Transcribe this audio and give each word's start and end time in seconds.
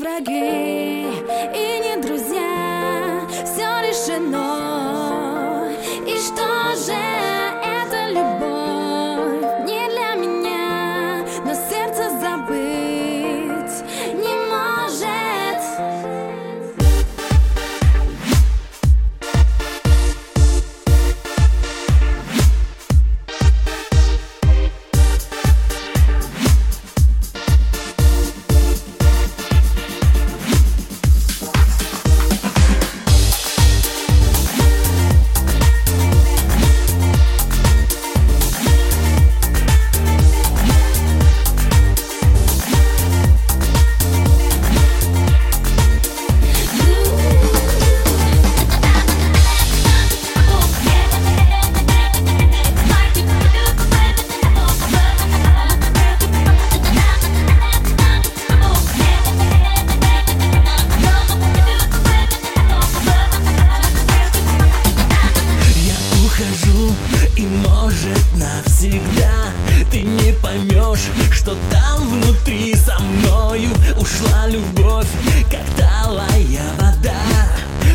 враги 0.00 0.79
Навсегда. 68.81 69.51
Ты 69.91 70.01
не 70.01 70.33
поймешь, 70.33 71.09
что 71.31 71.55
там 71.69 72.07
внутри 72.07 72.75
со 72.75 72.97
мною 72.99 73.69
Ушла 73.97 74.47
любовь, 74.47 75.07
как 75.49 75.65
талая 75.77 76.63
вода. 76.79 77.13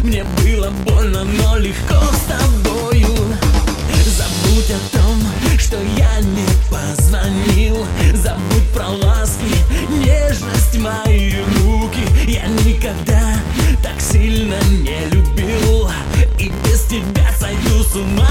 Мне 0.03 0.25
было 0.43 0.71
больно, 0.85 1.25
но 1.25 1.57
легко 1.57 1.97
с 2.13 2.31
тобою. 2.31 3.09
Забудь 4.17 4.71
о 4.71 4.97
том, 4.97 5.59
что 5.59 5.77
я 5.97 6.21
не 6.21 6.47
позвонил. 6.71 7.85
Забудь 8.15 8.69
про 8.73 8.89
ласки, 8.89 9.57
нежность 9.91 10.79
мои 10.79 11.35
руки. 11.63 12.01
Я 12.29 12.47
никогда 12.65 13.35
так 13.83 14.01
сильно 14.01 14.57
не 14.71 15.07
любил. 15.11 15.91
И 16.39 16.53
без 16.65 16.83
тебя 16.85 17.29
сойду 17.41 17.83
с 17.83 17.97
ума 17.97 18.29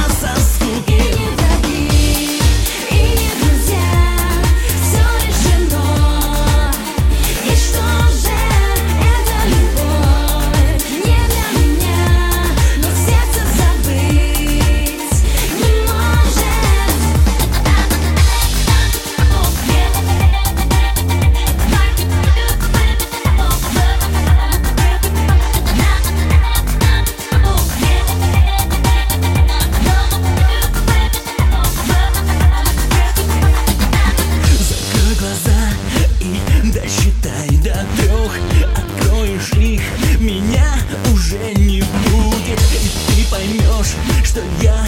что 44.35 44.43
я 44.61 44.84